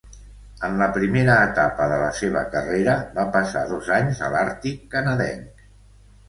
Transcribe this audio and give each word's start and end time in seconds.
En 0.67 0.77
la 0.83 0.85
primera 0.93 1.35
etapa 1.49 1.85
de 1.91 1.99
la 2.03 2.07
seva 2.19 2.41
carrera, 2.55 2.95
va 3.19 3.27
passar 3.37 3.63
dos 3.73 3.93
anys 3.99 4.23
a 4.29 4.31
l'Àrtic 4.37 4.83
canadenc. 4.97 5.63